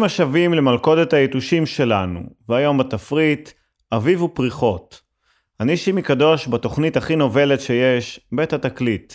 [0.00, 3.50] ברוכים השבים למלכודת היתושים שלנו, והיום בתפריט,
[3.92, 5.00] אביב ופריחות.
[5.60, 9.14] אני שימי קדוש בתוכנית הכי נובלת שיש, בית התקליט.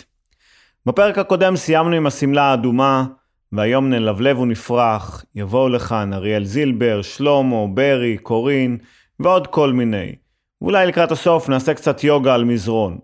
[0.86, 3.04] בפרק הקודם סיימנו עם השמלה האדומה,
[3.52, 8.78] והיום נלבלב ונפרח, יבואו לכאן אריאל זילבר, שלמה, ברי, קורין,
[9.20, 10.14] ועוד כל מיני.
[10.62, 12.98] ואולי לקראת הסוף נעשה קצת יוגה על מזרון.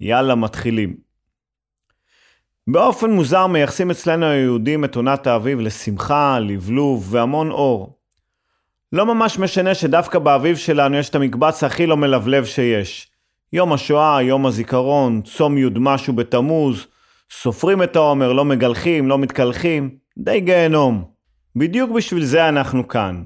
[0.00, 1.09] יאללה, מתחילים.
[2.72, 7.98] באופן מוזר מייחסים אצלנו היהודים את עונת האביב לשמחה, לבלוב והמון אור.
[8.92, 13.10] לא ממש משנה שדווקא באביב שלנו יש את המקבץ הכי לא מלבלב שיש.
[13.52, 16.86] יום השואה, יום הזיכרון, צום י' משהו בתמוז,
[17.30, 21.04] סופרים את העומר, לא מגלחים, לא מתקלחים, די גיהנום.
[21.56, 23.24] בדיוק בשביל זה אנחנו כאן.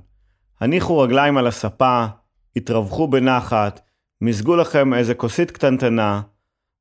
[0.60, 2.06] הניחו רגליים על הספה,
[2.56, 3.80] התרווחו בנחת,
[4.20, 6.20] מזגו לכם איזה כוסית קטנטנה,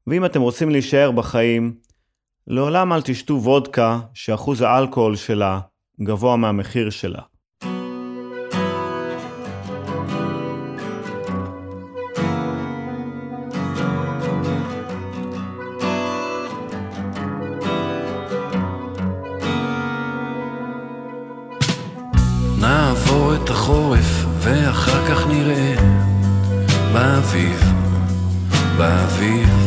[0.08, 1.83] ואם אתם רוצים להישאר בחיים,
[2.48, 5.60] לעולם אל תשתו וודקה שאחוז האלכוהול שלה
[6.02, 7.22] גבוה מהמחיר שלה.
[22.60, 25.76] נעבור את החורף ואחר כך נראה
[26.94, 27.60] באביב,
[28.78, 29.63] באביב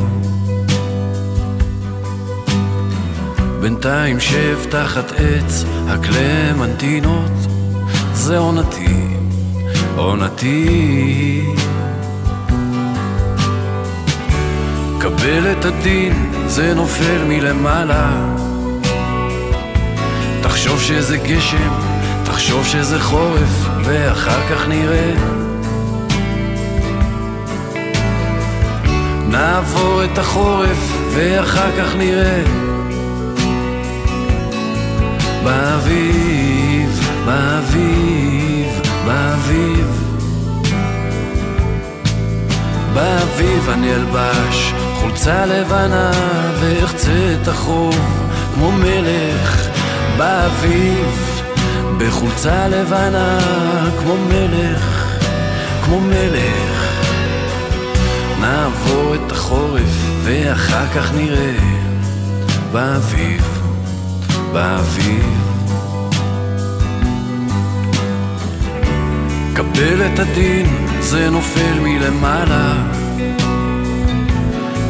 [3.66, 7.30] בינתיים שב תחת עץ הקלמנטינות.
[8.12, 9.06] זה עונתי,
[9.96, 11.42] עונתי.
[14.98, 18.36] קבל את הדין, זה נופל מלמעלה.
[20.42, 21.72] תחשוב שזה גשם,
[22.24, 25.14] תחשוב שזה חורף ואחר כך נראה.
[29.28, 32.65] נעבור את החורף ואחר כך נראה
[35.46, 39.86] באביב, באביב, באביב.
[42.94, 46.10] באביב אני אלבש חולצה לבנה
[46.60, 47.98] ואחצה את החוב
[48.54, 49.68] כמו מלך.
[50.18, 51.42] באביב
[51.98, 53.38] בחולצה לבנה
[54.00, 55.16] כמו מלך,
[55.84, 57.00] כמו מלך.
[58.40, 61.56] נעבור את החורף ואחר כך נראה.
[62.72, 63.55] באביב
[64.56, 65.24] באוויר.
[69.54, 70.66] קבל את הדין,
[71.00, 72.74] זה נופל מלמעלה.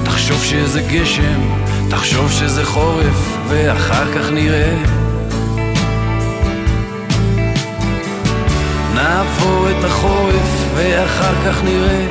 [0.05, 1.41] תחשוב שזה גשם,
[1.91, 4.77] תחשוב שזה חורף, ואחר כך נראה.
[8.95, 12.07] נעבור את החורף, ואחר כך נראה.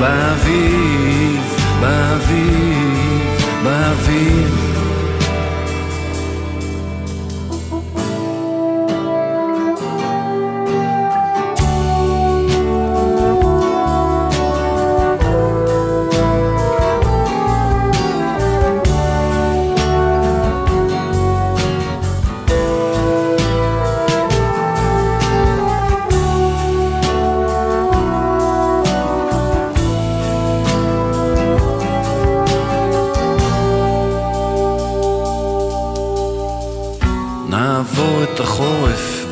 [0.00, 1.40] באביב,
[1.80, 3.05] באביב.
[3.66, 4.65] ma vie.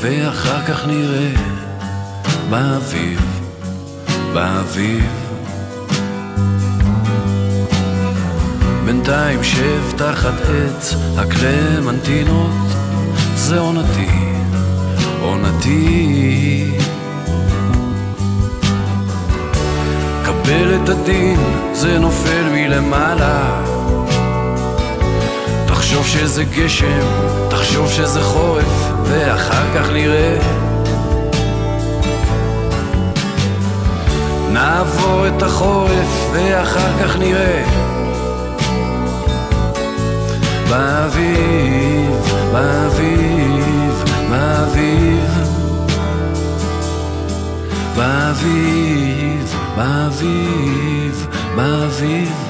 [0.04, 0.30] באוויר
[0.68, 1.30] כך נראה
[2.50, 3.20] באביב,
[4.34, 5.10] באביב.
[8.84, 12.50] בינתיים שב תחת עץ הקלמנטינות,
[13.36, 14.08] זה עונתי,
[15.22, 16.70] עונתי.
[20.24, 21.40] קבל את הדין,
[21.72, 23.64] זה נופל מלמעלה.
[25.66, 27.06] תחשוב שזה גשם,
[27.50, 30.38] תחשוב שזה חורף, ואחר כך נראה.
[34.52, 37.64] נעבור את החורף ואחר כך נראה.
[40.70, 42.10] באביב,
[42.52, 45.44] באביב, באביב.
[47.96, 51.26] באביב, באביב,
[51.56, 52.43] באביב.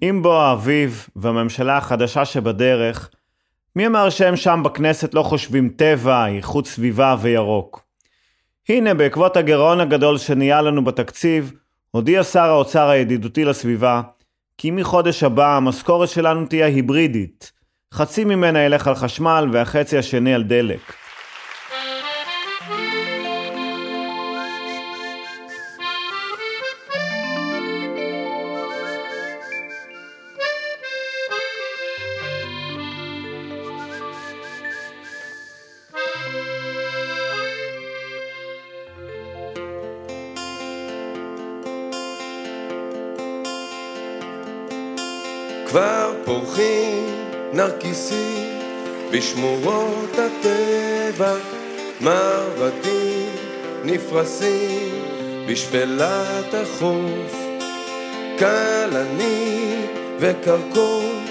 [0.00, 3.10] עם בוא האביב והממשלה החדשה שבדרך,
[3.76, 7.82] מי אמר שהם שם בכנסת לא חושבים טבע, איכות סביבה וירוק?
[8.68, 11.52] הנה, בעקבות הגירעון הגדול שנהיה לנו בתקציב,
[11.90, 14.02] הודיע שר האוצר הידידותי לסביבה,
[14.58, 17.52] כי מחודש הבא המשכורת שלנו תהיה היברידית.
[17.94, 20.80] חצי ממנה ילך על חשמל והחצי השני על דלק.
[49.38, 51.34] בשמורות הטבע,
[52.00, 53.28] מרבדים
[53.84, 55.04] נפרסים
[55.48, 57.36] בשפלת החוף,
[58.38, 61.26] כלנית וקרקום,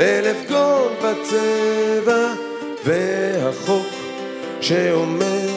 [0.00, 2.32] אלף גול בצבע,
[2.84, 3.86] והחוק
[4.60, 5.48] שאומר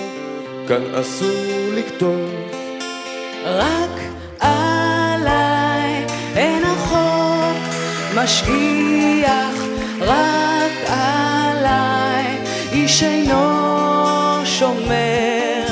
[0.68, 2.30] כאן אסור לכתוב.
[3.46, 4.00] רק
[4.40, 6.06] עליי
[6.36, 7.58] אין החוק
[8.16, 9.56] משגיח,
[10.02, 10.49] רק
[13.00, 15.66] איש אינו שומר.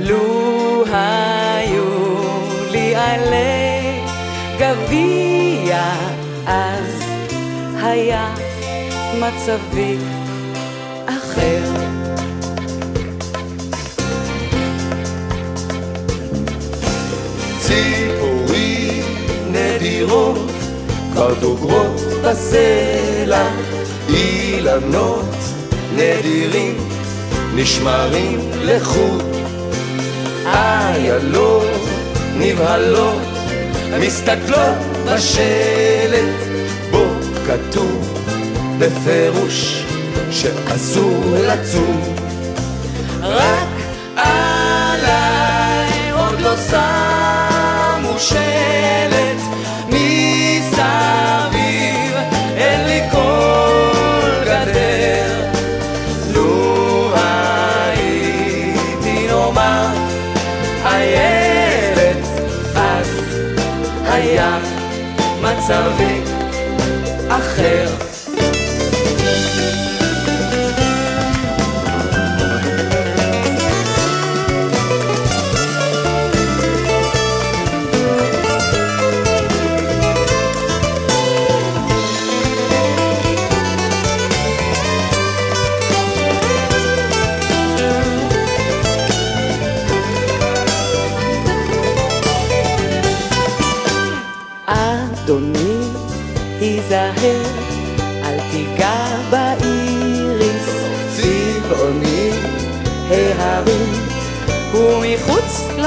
[0.00, 1.84] לו היו
[2.70, 4.00] לי עלי
[4.58, 5.82] גביע,
[6.46, 7.02] אז
[7.82, 8.34] היה
[9.20, 9.96] מצבי
[11.06, 11.62] אחר.
[17.60, 19.04] ציפורים
[19.52, 20.50] נדירות
[21.12, 23.48] כבר דוגרות בסלע,
[24.08, 25.37] אילנות
[25.98, 26.76] נדירים
[27.54, 29.24] נשמרים לחוט,
[30.46, 31.64] איילות
[32.36, 33.22] נבהלות
[34.00, 36.34] מסתכלות בשלט,
[36.90, 37.04] בו
[37.46, 38.18] כתוב
[38.78, 39.84] בפירוש
[40.30, 42.14] שאסור לצום.
[43.22, 43.68] רק
[44.16, 49.07] עליי עוד לא שמו שלט
[65.68, 66.22] מצבי
[67.28, 68.17] אחר.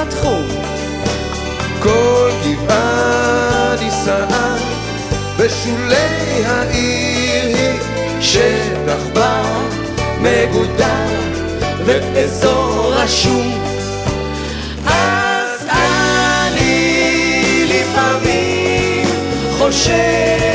[0.02, 0.48] לתחום.
[1.80, 4.56] כל גבעה נישאה
[5.38, 7.80] בשולי העיר היא
[8.22, 9.62] שטח בר
[10.22, 11.08] מגודר
[11.86, 13.60] ואזור רשום
[14.86, 19.08] אז אני לפעמים
[19.58, 20.51] חושבת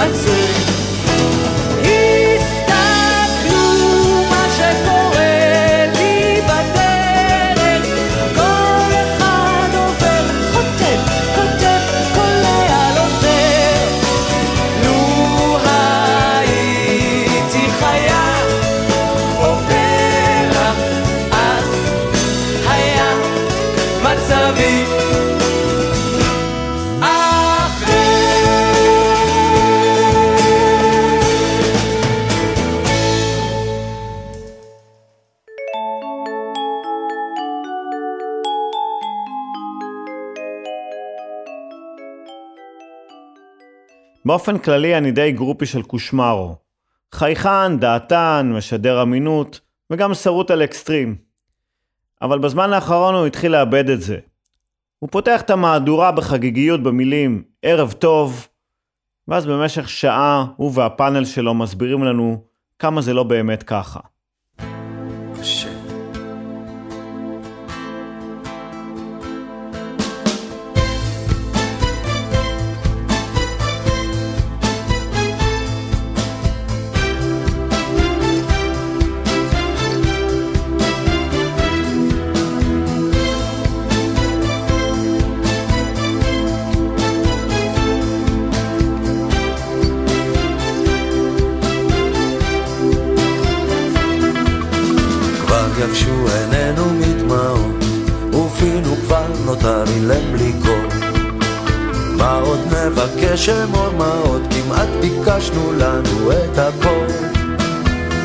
[0.00, 0.79] What's it?
[44.30, 46.56] באופן כללי אני די גרופי של קושמרו.
[47.12, 49.60] חייכן, דעתן, משדר אמינות,
[49.90, 51.16] וגם שרוט על אקסטרים.
[52.22, 54.18] אבל בזמן האחרון הוא התחיל לאבד את זה.
[54.98, 58.48] הוא פותח את המהדורה בחגיגיות במילים ערב טוב,
[59.28, 62.44] ואז במשך שעה הוא והפאנל שלו מסבירים לנו
[62.78, 64.00] כמה זה לא באמת ככה.
[103.98, 107.06] מה עוד כמעט ביקשנו לנו את הכל.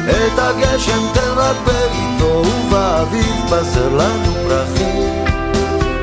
[0.09, 5.25] את הגשם תן רק בעיתו ובאביב בזר לנו פרחים.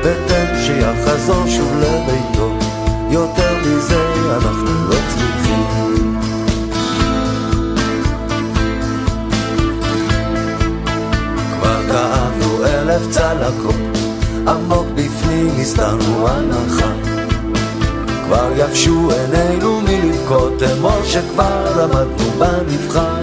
[0.03, 2.49] ותן שיחזור שוב לביתו.
[3.09, 4.01] יותר מזה
[4.37, 6.17] אנחנו לא צריכים.
[11.59, 13.97] כבר כאבנו אלף צלקות
[14.47, 17.02] עמוק בפנים הסתרנו הנחה
[18.33, 23.21] כבר יבשו עינינו מלבכות אמור שכבר עמדנו במבחן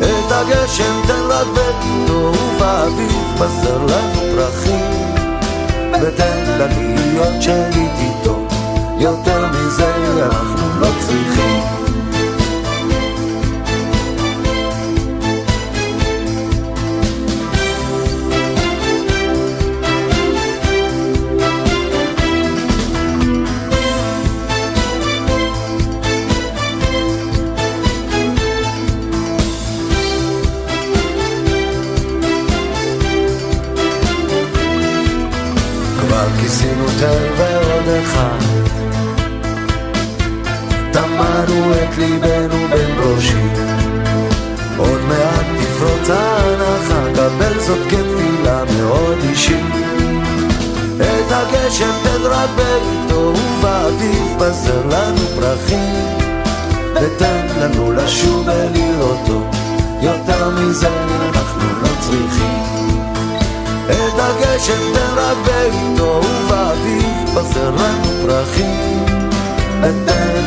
[0.00, 5.14] את הגשם תן רק בביתו ובאביב בזר לנו פרחים.
[6.02, 8.46] ותן לה להיות שליט איתו
[8.98, 11.53] יותר מזה אנחנו לא צריכים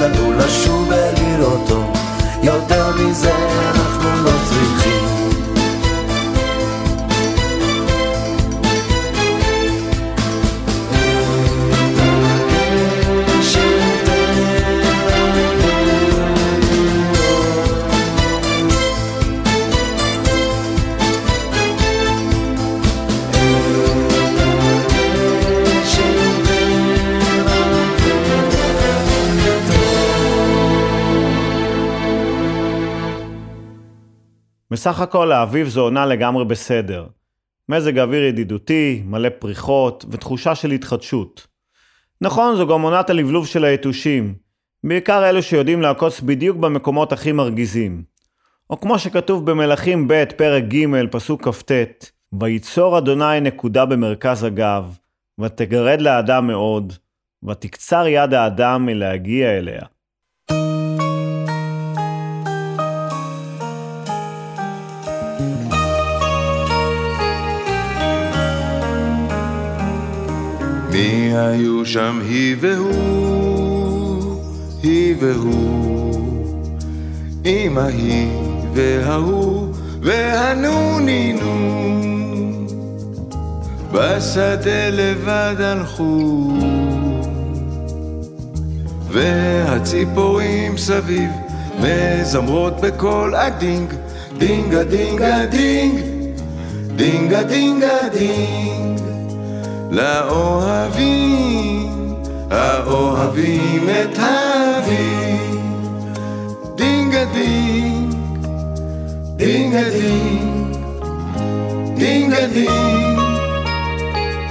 [0.05, 0.46] andalula
[34.71, 37.07] בסך הכל האביב זו עונה לגמרי בסדר.
[37.69, 41.47] מזג אוויר ידידותי, מלא פריחות ותחושה של התחדשות.
[42.21, 44.35] נכון, זו גם עונת הלבלוב של היתושים,
[44.83, 48.03] בעיקר אלו שיודעים לעקוץ בדיוק במקומות הכי מרגיזים.
[48.69, 51.71] או כמו שכתוב במלכים ב', פרק ג', פסוק כ"ט,
[52.39, 54.97] ויצור אדוני נקודה במרכז הגב,
[55.39, 56.93] ותגרד לאדם מאוד,
[57.43, 59.81] ותקצר יד האדם מלהגיע אליה.
[70.97, 74.41] מי היו שם היא והוא,
[74.83, 76.41] היא והוא,
[77.45, 78.27] אמא היא
[78.73, 79.67] וההוא
[80.01, 81.53] והנונינו,
[83.91, 86.51] בשדה לבד הלכו,
[89.11, 91.29] והציפורים סביב
[91.79, 93.93] מזמרות בקול הדינג,
[94.37, 95.99] דינגה דינגה דינג,
[96.95, 98.86] דינגה דינגה דינג.
[99.91, 101.77] לאוהבים,
[102.51, 105.57] האוהבים את האביב.
[106.75, 108.15] דינגה דינג,
[109.35, 110.77] דינגה דינג,
[111.95, 113.19] דינגה דינג,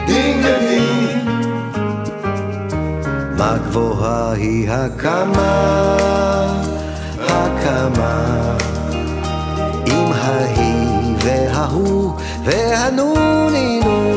[0.06, 1.28] דינגה דינג.
[3.38, 5.86] מה גבוהה היא הקמה,
[7.18, 8.56] הקמה,
[9.86, 12.12] עם ההיא וההוא
[12.44, 14.15] והנונינו.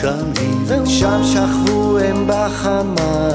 [0.00, 0.86] שם היא והוא?
[0.86, 3.28] שם שכבו הם בחמה.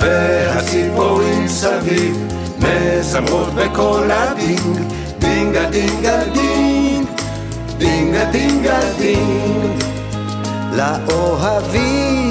[0.00, 2.28] והציפורים סביב
[2.58, 4.78] מזמרות בקול הדינג,
[5.18, 7.06] דינגה דינגה דינג,
[7.78, 9.82] דינגה דינגה דינג.
[10.76, 12.24] לאוהבים,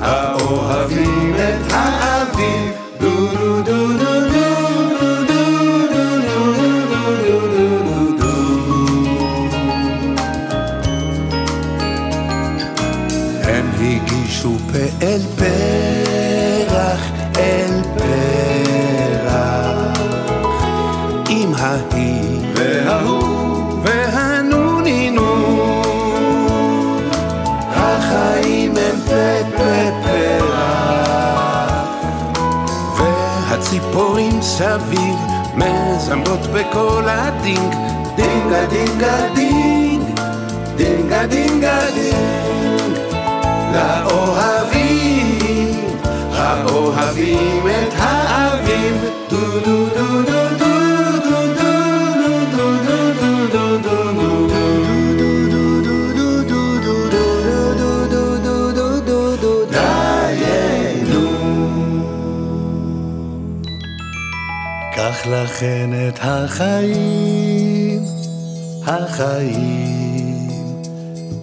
[0.00, 4.31] האוהבים את האביב, דו דו דו דו
[15.02, 19.32] אל פרח, אל פרח,
[21.28, 23.22] עם ההיא וההוא.
[32.96, 35.16] והציפורים סביב
[35.54, 37.74] מזמרות בקול הדינג,
[38.16, 40.20] דינגה דינגה דינג,
[40.76, 42.71] דינגה דינגה דינג.
[43.72, 45.68] לאוהבים,
[47.66, 48.96] את האביב.
[49.30, 50.42] דו דו דו דו
[64.94, 68.02] קח לכן את החיים,
[68.86, 70.48] החיים,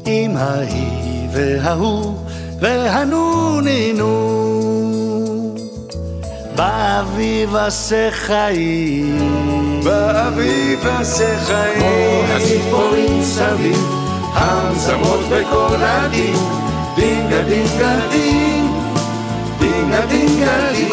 [0.06, 2.09] עם ההיא וההוא.
[2.60, 4.40] והנונינו.
[6.56, 13.86] באביב עשה חיים, באביב עשה חיים, כמו הציפורים סביב,
[14.34, 16.36] המזמות בכל הדין,
[16.96, 18.68] דינגה דינגה דין,
[19.60, 20.90] דינגה דינגה דין.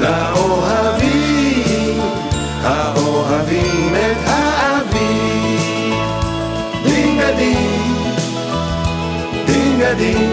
[0.00, 0.87] לאוהבים,
[9.98, 10.30] דינגה דין,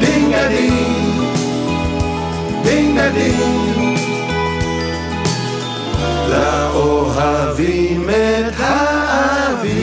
[0.00, 0.74] דינגה דין,
[2.64, 3.94] דינגה דין.
[6.30, 9.82] לאוהבים את האביב.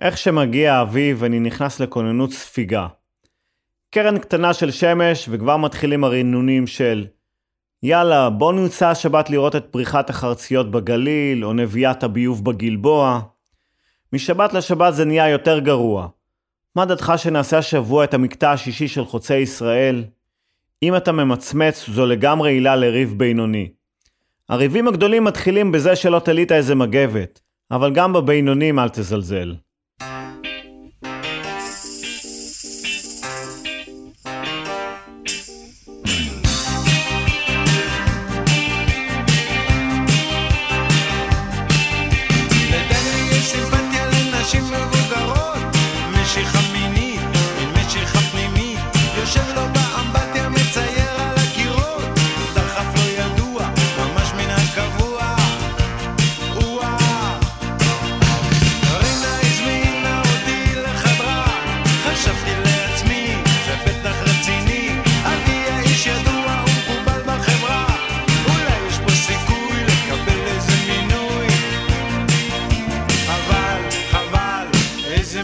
[0.00, 2.86] איך שמגיע האביב אני נכנס לכוננות ספיגה.
[3.90, 7.06] קרן קטנה של שמש וכבר מתחילים הרינונים של
[7.82, 13.20] יאללה בוא נמצא השבת לראות את פריחת החרציות בגליל או נביאת הביוב בגלבוע.
[14.12, 16.08] משבת לשבת זה נהיה יותר גרוע.
[16.76, 20.04] מה דעתך שנעשה השבוע את המקטע השישי של חוצי ישראל?
[20.82, 23.68] אם אתה ממצמץ זו לגמרי עילה לריב בינוני.
[24.48, 27.40] הריבים הגדולים מתחילים בזה שלא תלית איזה מגבת,
[27.70, 29.54] אבל גם בבינונים אל תזלזל.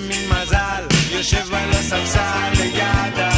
[0.09, 3.36] מין מזל, יושב על הספסל ליד הסופרסל.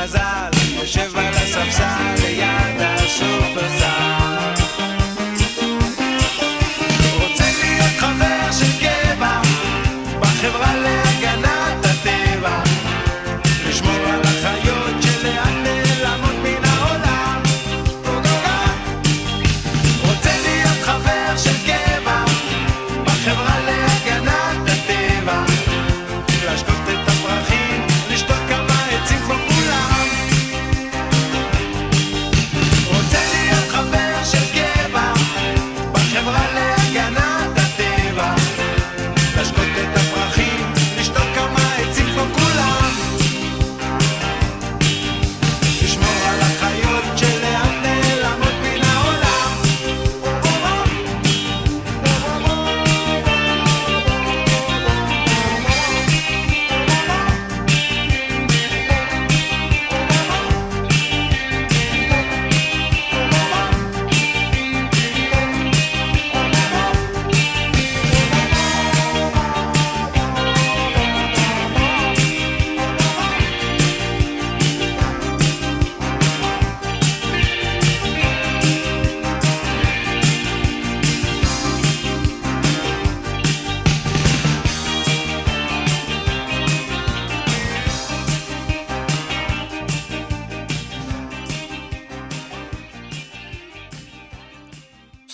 [0.00, 2.19] המזל, יושב על הספסל.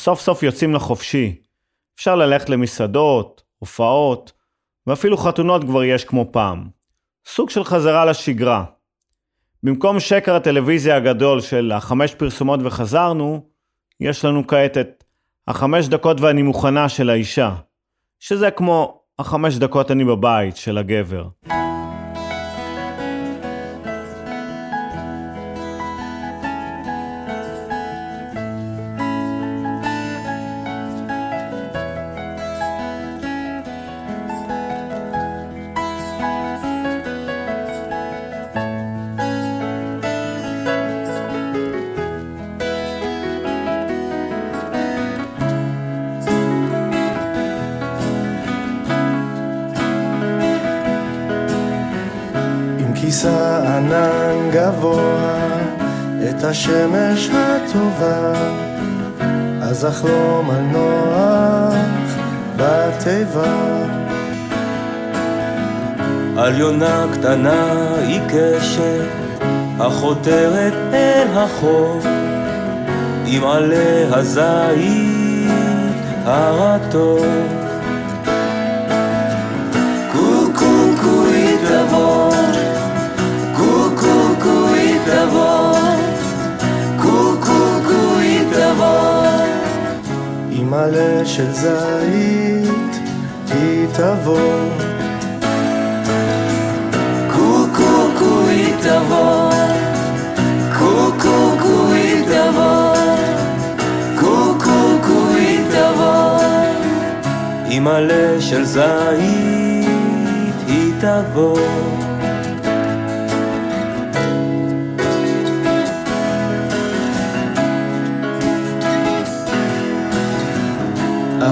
[0.07, 1.37] סוף סוף יוצאים לחופשי.
[1.97, 4.33] אפשר ללכת למסעדות, הופעות,
[4.87, 6.69] ואפילו חתונות כבר יש כמו פעם.
[7.27, 8.65] סוג של חזרה לשגרה.
[9.63, 13.47] במקום שקר הטלוויזיה הגדול של החמש פרסומות וחזרנו,
[14.01, 15.05] יש לנו כעת את
[15.49, 17.55] החמש דקות ואני מוכנה של האישה,
[18.21, 21.25] שזה כמו החמש דקות אני בבית של הגבר.
[60.07, 61.75] אחלום על נוח
[62.57, 63.87] בתיבה.
[66.37, 67.75] על יונה קטנה
[68.07, 69.05] עיקשת,
[69.81, 72.07] החותרת אל החוף,
[73.27, 75.51] עם עלי הזית
[76.25, 77.27] הרטוב.
[80.13, 82.33] קו היא תבוא,
[84.43, 85.56] קו היא תבוא,
[90.75, 93.01] עלה של זית
[93.55, 94.71] היא תבוא.
[97.33, 99.51] קו היא תבוא,
[100.79, 102.95] קו היא תבוא,
[104.21, 106.41] קו היא תבוא.
[107.69, 108.85] עם עלה של זית
[110.67, 112.06] היא תבוא.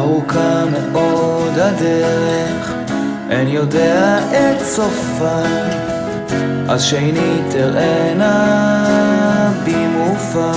[0.04, 2.74] ארוכה מאוד הדרך,
[3.30, 5.42] אין יודע את סופה,
[6.68, 8.82] אז שנית תראנה
[9.64, 10.52] במופע.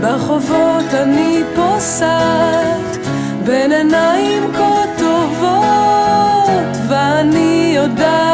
[0.00, 2.98] ברחובות אני פוסעת
[3.44, 8.25] בין עיניים כה טובות ואני יודעת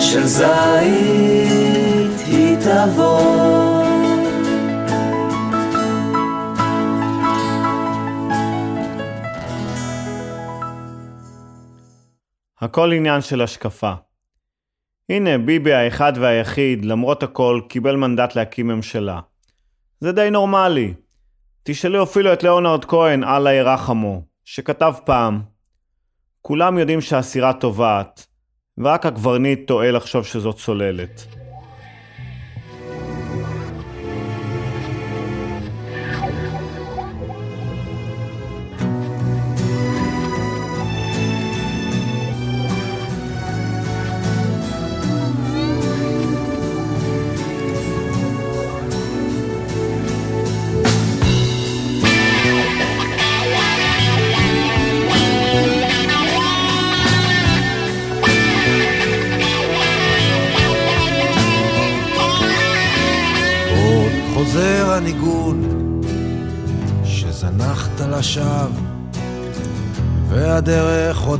[0.00, 0.50] של זית
[2.26, 3.84] היא תבוא.
[12.60, 13.92] הכל עניין של השקפה.
[15.08, 19.20] הנה, ביבי האחד והיחיד, למרות הכל, קיבל מנדט להקים ממשלה.
[20.00, 20.94] זה די נורמלי.
[21.62, 25.42] תשאלו אפילו את ליאונרד כהן, אללה ירחמו, שכתב פעם,
[26.42, 28.26] כולם יודעים שהסירה טובעת,
[28.78, 31.26] ורק הקברניט טועה לחשוב שזאת צוללת.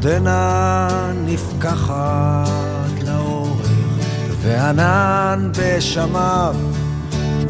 [0.04, 0.88] עודנה
[1.26, 3.70] נפקחת לאורך
[4.42, 6.54] וענן בשמיו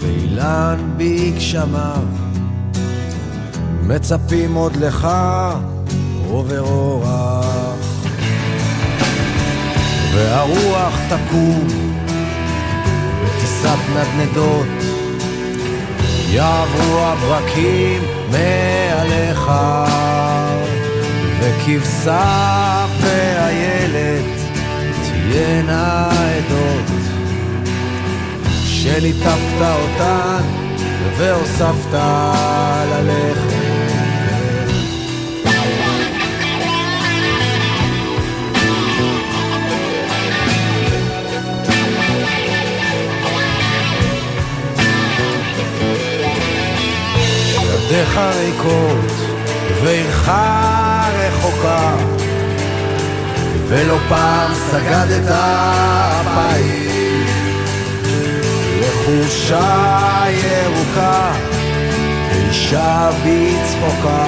[0.00, 2.02] ואילן בגשמיו
[3.82, 5.08] מצפים עוד לך
[6.28, 7.76] עובר אורח
[10.14, 11.66] והרוח תקום
[13.24, 14.66] בטיסת נדנדות.
[16.28, 19.50] יעברו הברקים מעליך
[21.44, 24.24] וכבשה ואיילת
[25.02, 26.90] תהיינה עדות.
[28.64, 30.42] שליטפת אותן
[31.18, 31.94] והוספת
[32.90, 33.53] ללכת
[53.76, 57.26] ולא פעם סגדת אפיים
[58.80, 61.32] לחושה ירוקה
[62.30, 64.26] ואישה בצחוקה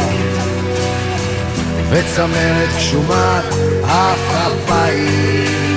[1.90, 3.44] וצמרת גשומת
[3.84, 5.75] אף אפיים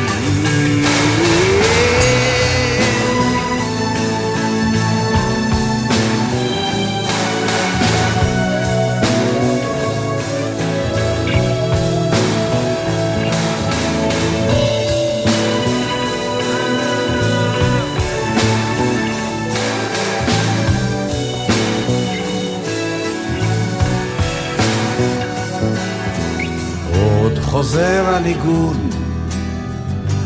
[27.59, 28.89] חוזר הניגון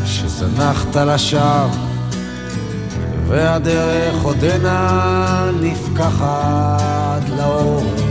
[0.04, 1.68] שזנחת לשווא
[3.26, 8.02] והדרך עודנה נפקחת לאורך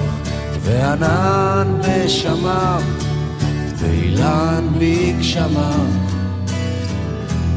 [0.62, 2.82] וענן בשמיו
[3.78, 5.88] ואילן בגשמיו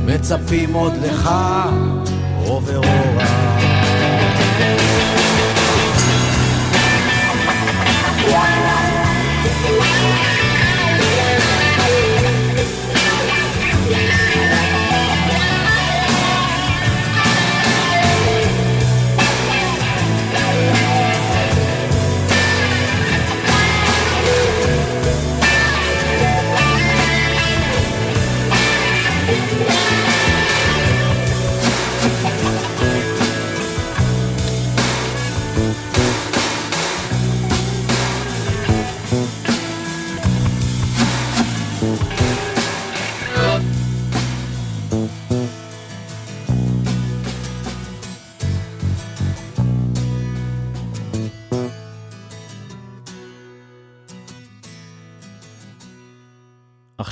[0.04, 1.30] מצפים עוד לך
[2.44, 3.56] עובר אורה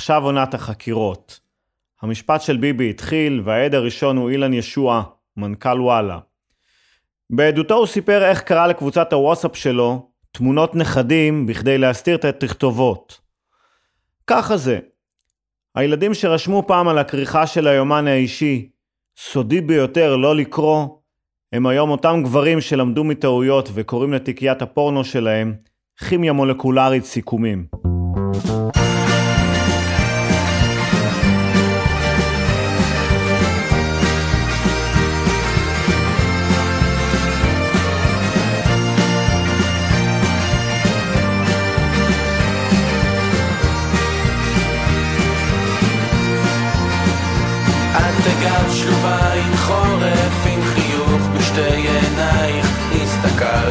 [0.05, 1.39] עכשיו עונת החקירות.
[2.01, 5.03] המשפט של ביבי התחיל, והעד הראשון הוא אילן ישועה,
[5.37, 6.19] מנכ"ל וואלה.
[7.29, 13.19] בעדותו הוא סיפר איך קרא לקבוצת הוואטסאפ שלו תמונות נכדים בכדי להסתיר את התכתובות.
[14.27, 14.79] ככה זה.
[15.75, 18.69] הילדים שרשמו פעם על הכריכה של היומן האישי,
[19.17, 20.87] סודי ביותר לא לקרוא,
[21.53, 25.55] הם היום אותם גברים שלמדו מטעויות וקוראים לתיקיית הפורנו שלהם
[26.09, 27.65] כימיה מולקולרית סיכומים.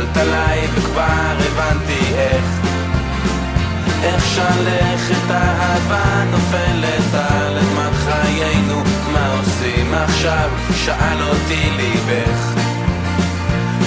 [0.05, 2.45] הסתכלת עליי וכבר הבנתי איך.
[4.03, 8.83] איך שלכת אהבה נופלת על אדמת חיינו?
[9.13, 10.51] מה עושים עכשיו?
[10.85, 12.55] שאל אותי ליבך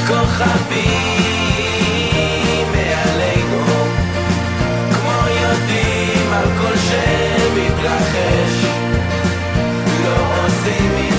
[0.08, 1.48] כוכבים
[2.72, 3.66] מעלינו
[4.92, 8.54] כמו יודעים על כל שמתרחש.
[10.06, 11.17] לא עושים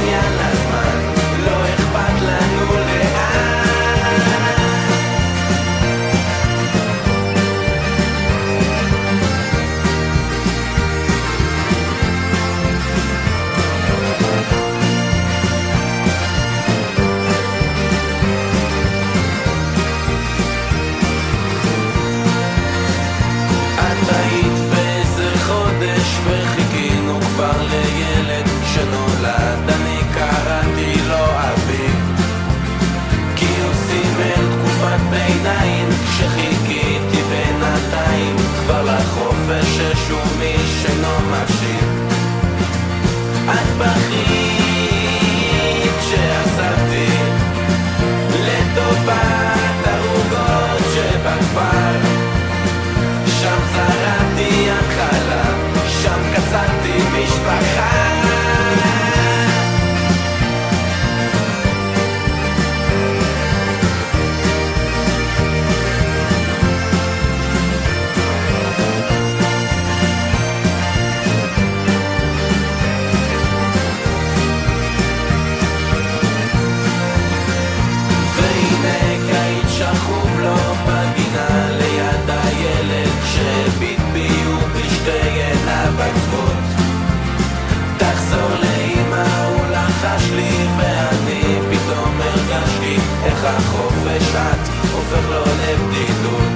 [94.05, 96.53] ושט עובר לו לבדידות.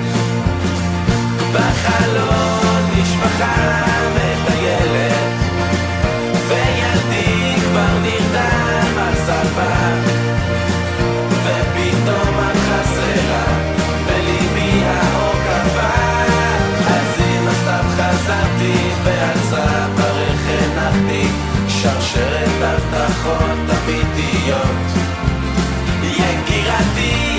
[1.52, 3.82] בחלון משפחה
[4.14, 5.32] מטיילת
[6.48, 10.22] וילדי כבר נרדם על ספה.
[11.44, 13.44] ופתאום את חסרה
[14.06, 16.22] בליבי האור ההוקבה
[16.86, 18.74] אז אם הסתם חזרתי
[19.04, 21.28] ועל צווארך הנחתי
[21.68, 25.12] שרשרת הבטחות אמיתיות.
[26.02, 27.31] יקירתי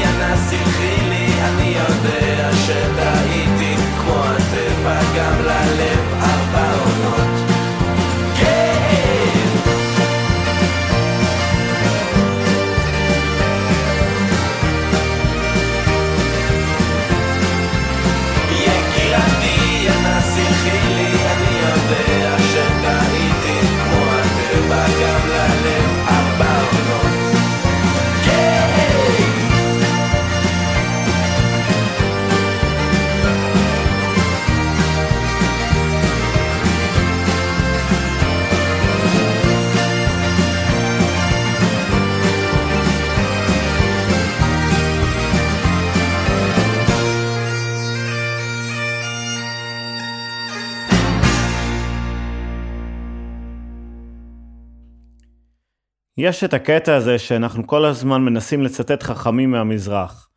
[56.25, 60.29] יש את הקטע הזה שאנחנו כל הזמן מנסים לצטט חכמים מהמזרח.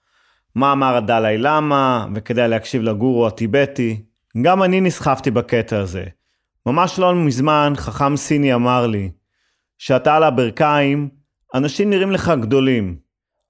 [0.55, 4.03] מה אמר הדלאי למה, וכדאי להקשיב לגורו הטיבטי.
[4.43, 6.05] גם אני נסחפתי בקטע הזה.
[6.67, 9.11] ממש לא מזמן חכם סיני אמר לי,
[9.79, 11.09] שאתה על הברכיים,
[11.55, 12.97] אנשים נראים לך גדולים.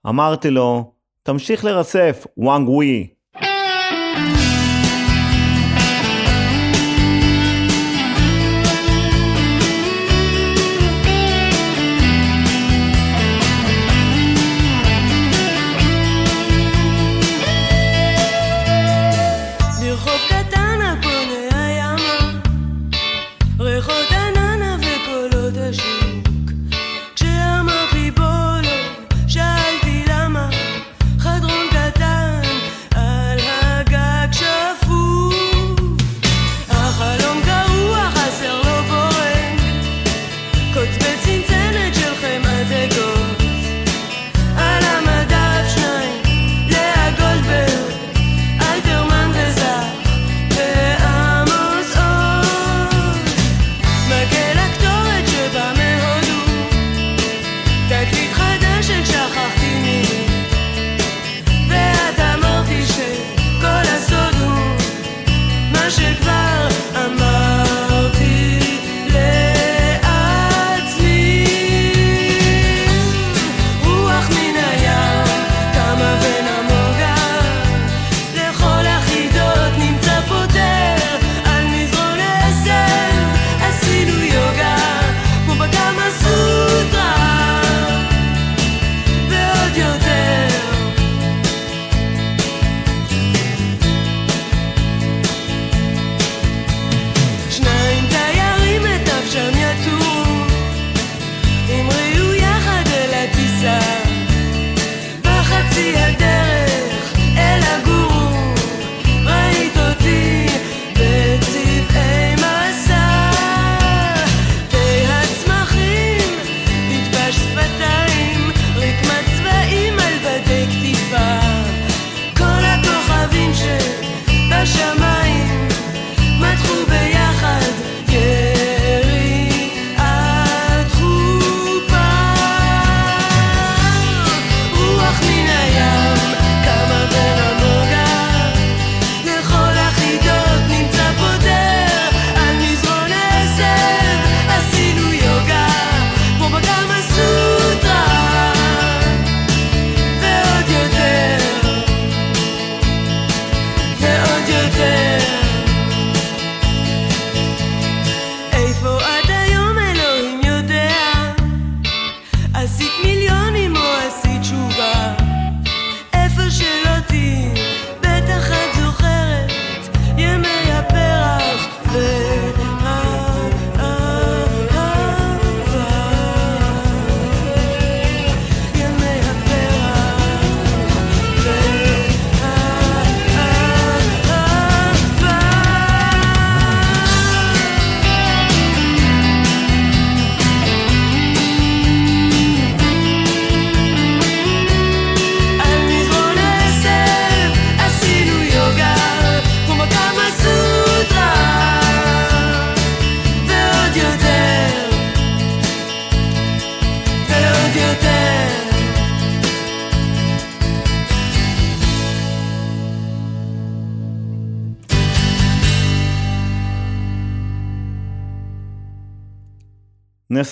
[0.08, 3.08] אמרתי לו, תמשיך לרצף, וואנג ווי.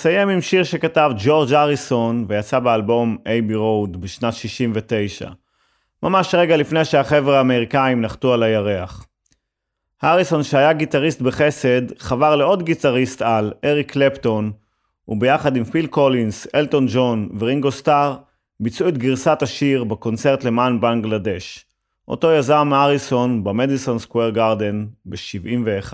[0.05, 5.29] נסיים עם שיר שכתב ג'ורג' הריסון ויצא באלבום Abbey Road בשנת 69,
[6.03, 9.05] ממש רגע לפני שהחבר'ה האמריקאים נחתו על הירח.
[10.01, 14.51] הריסון שהיה גיטריסט בחסד, חבר לעוד גיטריסט על, אריק קלפטון,
[15.07, 18.15] וביחד עם פיל קולינס, אלטון ג'ון ורינגו סטאר,
[18.59, 21.65] ביצעו את גרסת השיר בקונצרט למען בנגלדש.
[22.07, 25.93] אותו יזם הריסון במדיסון סקוויר גארדן ב-71.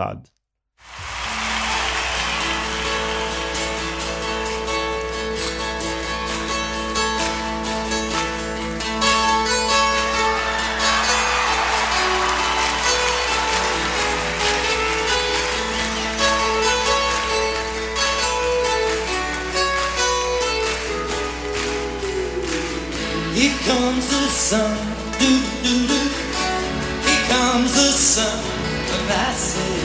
[24.52, 24.76] Sun,
[25.18, 25.32] do
[25.64, 26.00] do do.
[27.08, 28.38] Here comes the sun,
[28.96, 29.76] and I say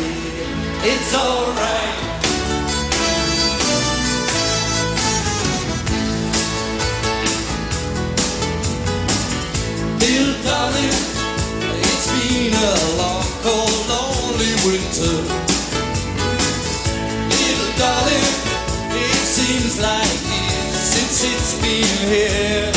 [0.91, 1.95] it's alright.
[10.03, 10.99] Little darling,
[11.91, 15.17] it's been a long, cold, lonely winter.
[17.39, 18.29] Little darling,
[19.05, 22.67] it seems like years since it's been here.
[22.67, 22.76] Here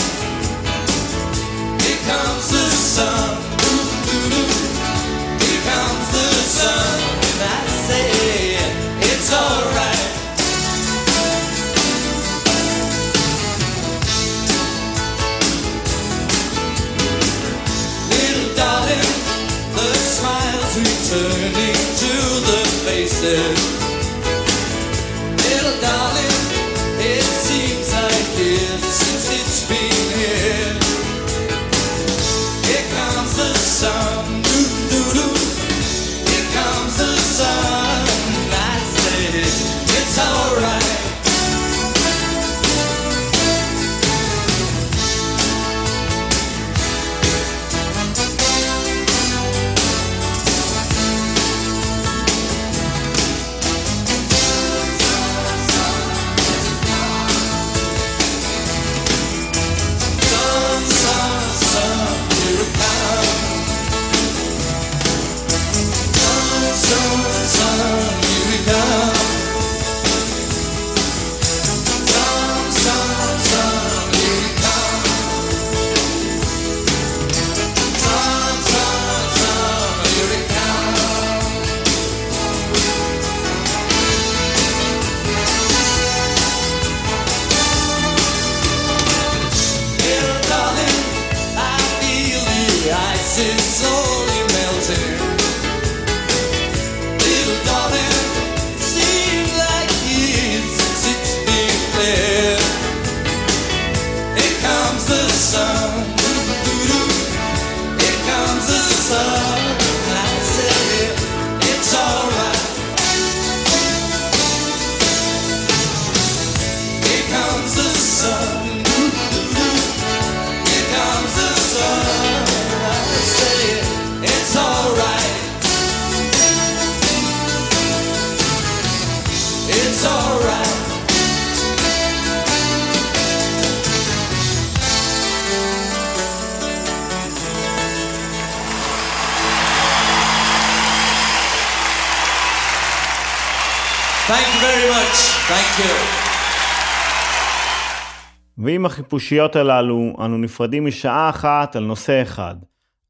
[149.09, 152.55] החיפושיות הללו, אנו נפרדים משעה אחת על נושא אחד,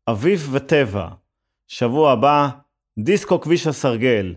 [0.10, 1.08] אביב וטבע.
[1.68, 2.50] שבוע הבא,
[3.00, 4.36] דיסקו כביש הסרגל.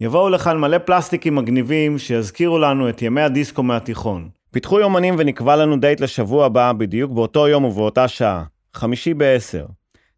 [0.00, 4.28] יבואו לכאן מלא פלסטיקים מגניבים שיזכירו לנו את ימי הדיסקו מהתיכון.
[4.50, 8.44] פיתחו יומנים ונקבע לנו דייט לשבוע הבא בדיוק באותו יום ובאותה שעה,
[8.74, 9.66] חמישי בעשר.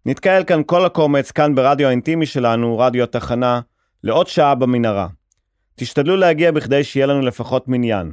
[0.07, 3.61] נתקהל כאן כל הקומץ, כאן ברדיו האינטימי שלנו, רדיו התחנה,
[4.05, 5.09] לעוד שעה במנהרה.
[5.75, 8.13] תשתדלו להגיע בכדי שיהיה לנו לפחות מניין.